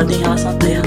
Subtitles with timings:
[0.00, 0.58] povoada em relação né?
[0.58, 0.79] Terra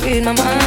[0.00, 0.65] read my mind.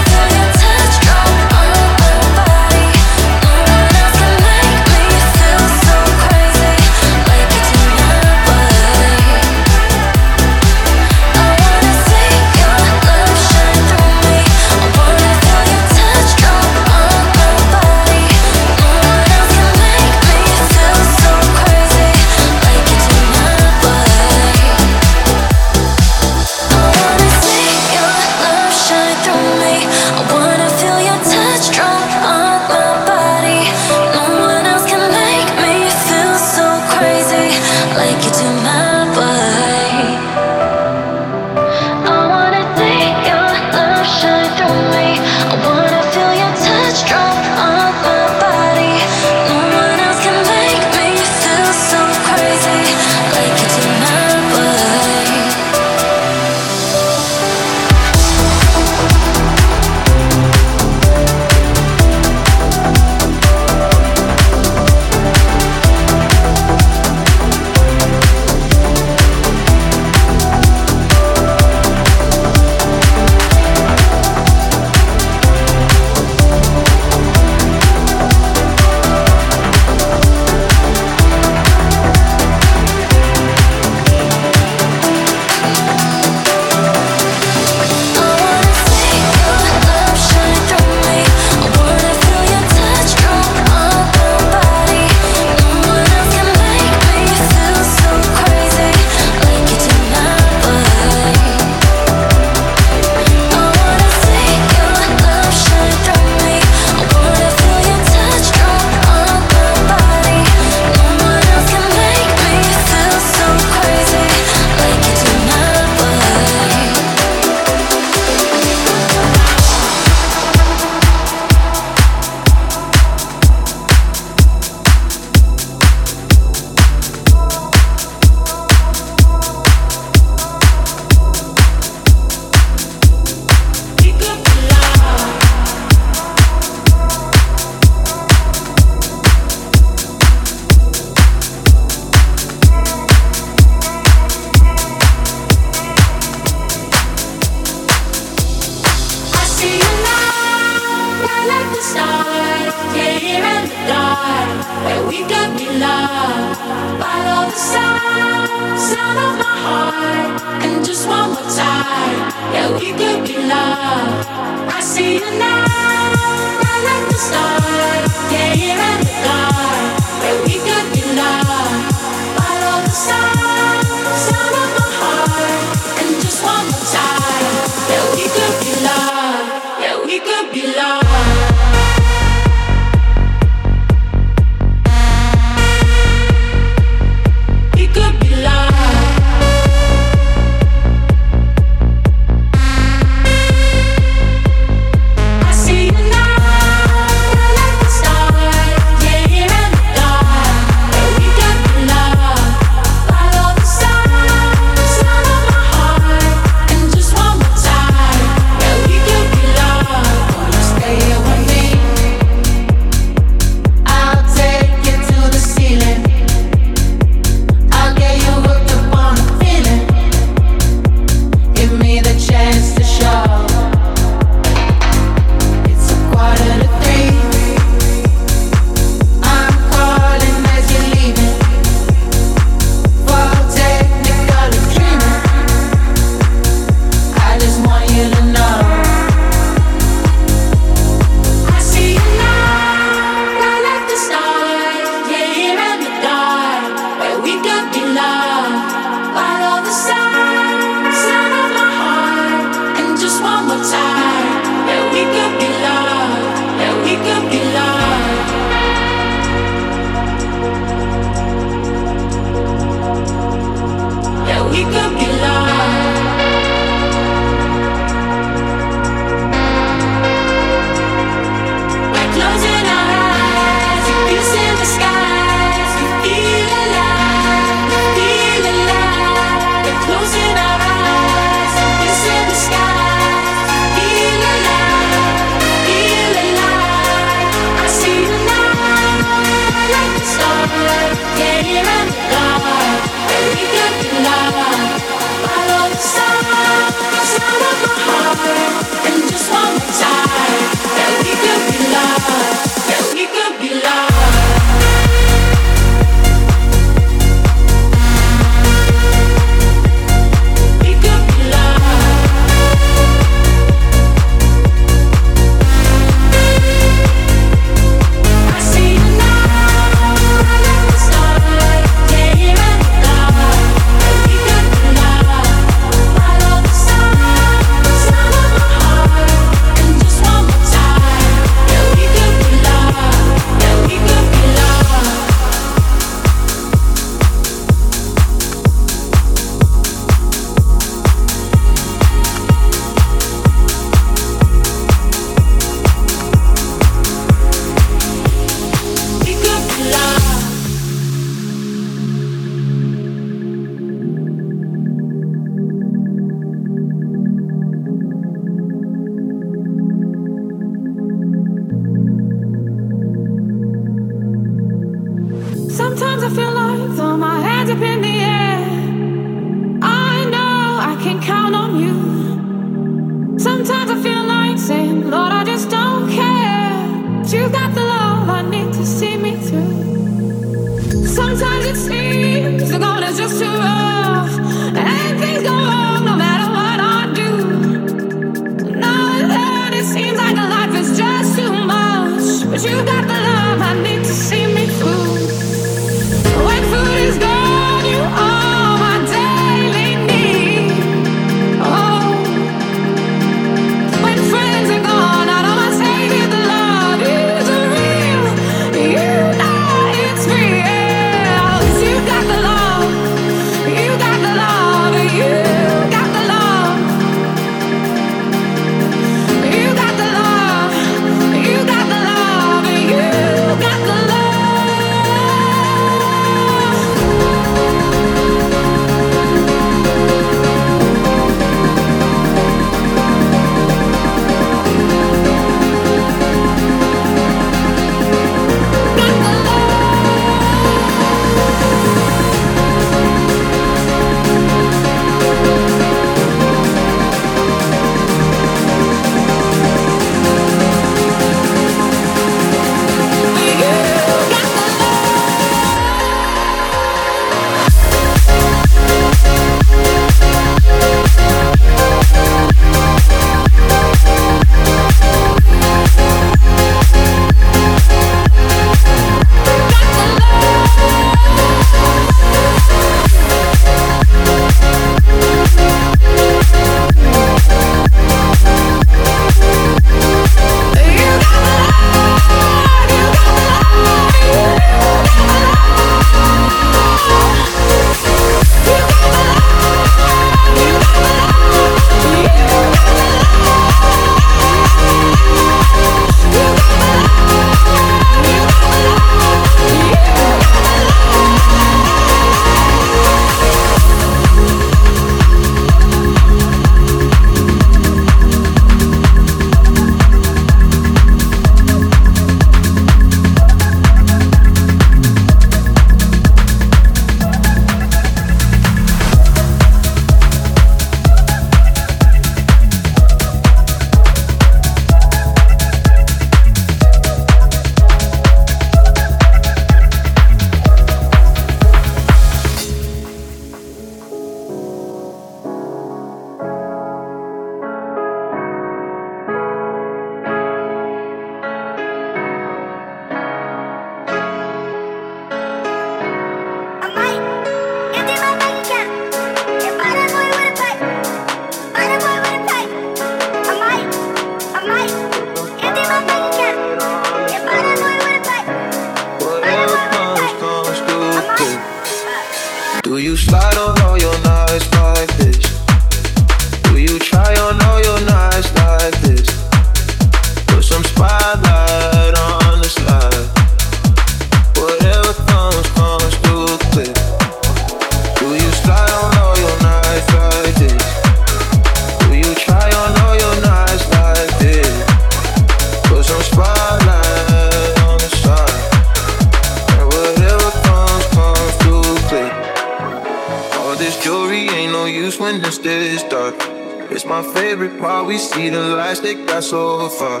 [596.94, 597.86] my favorite part.
[597.86, 600.00] We see the lights, they got so far.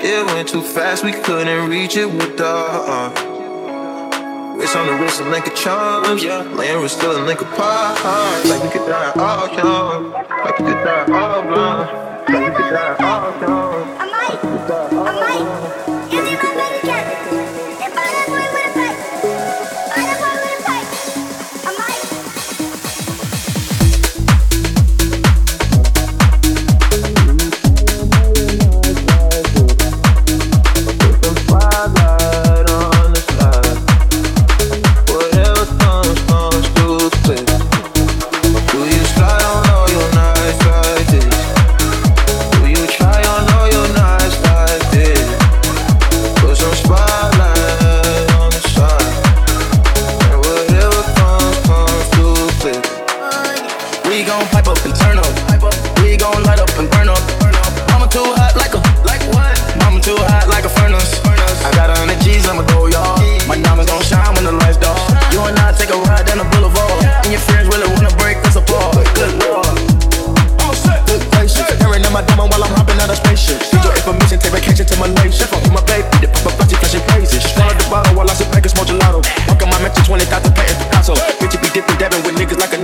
[0.00, 2.46] It went too fast, we couldn't reach it with the.
[2.46, 3.28] Uh.
[4.56, 6.22] Wrist on the wrist, of link of charms.
[6.22, 6.42] Yeah.
[6.42, 8.48] Laying was still a link of parts.
[8.48, 10.12] Like we could die all young.
[10.12, 11.88] Like we could die all blind.
[12.28, 13.98] Like we could die all young.
[13.98, 16.01] Like we could die all blind.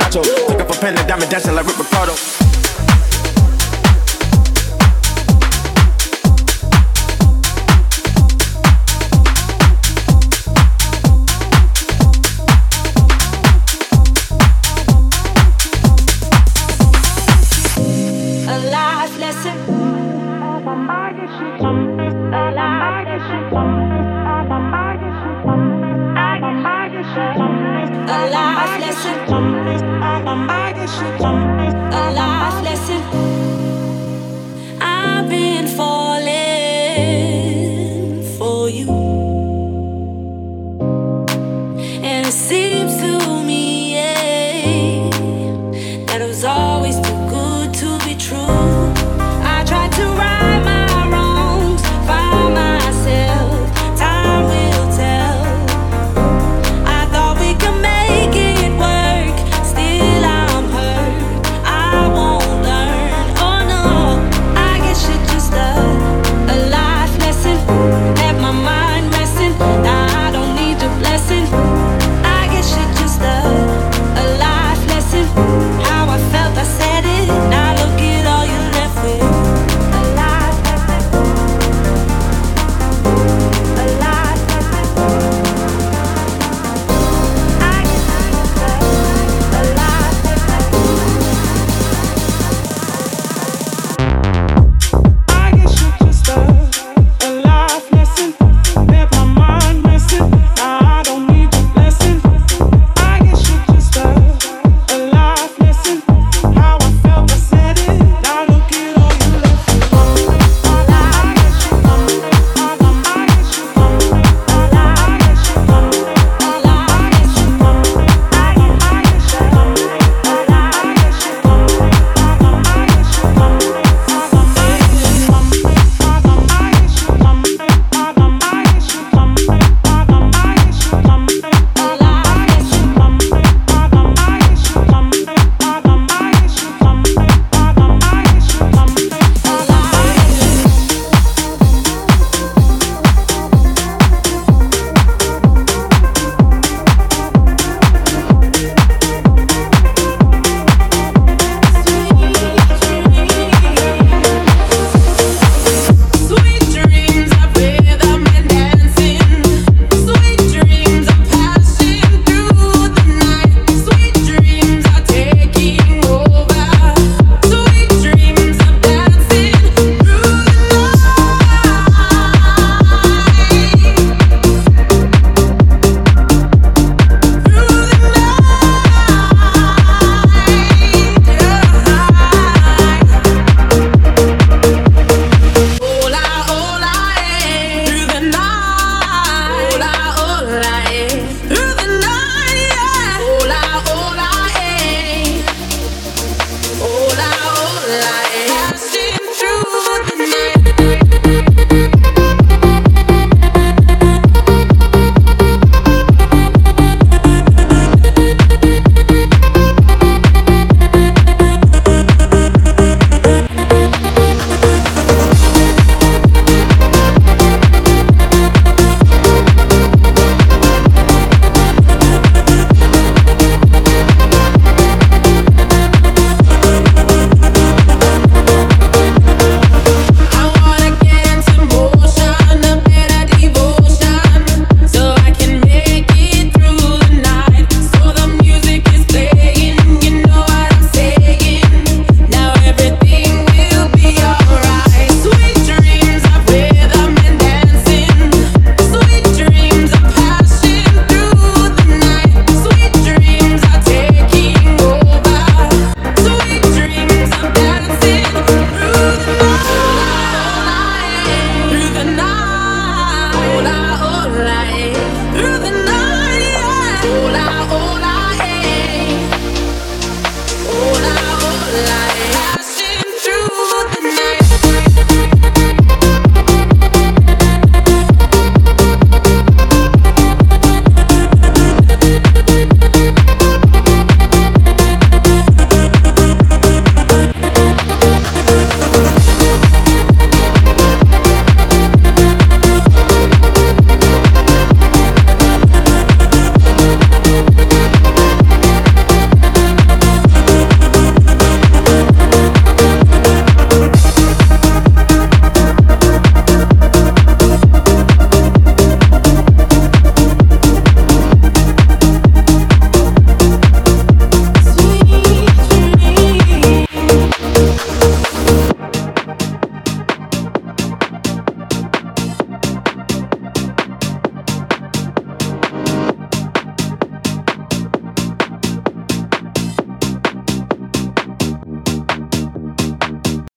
[0.09, 0.23] Nacho.
[0.23, 2.38] Took up a pen and diamond dancing like Rick Ricardo.